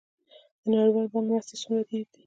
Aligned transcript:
د 0.61 0.63
نړیوال 0.73 1.07
بانک 1.11 1.25
مرستې 1.29 1.55
څومره 1.61 1.83
دي؟ 1.87 1.99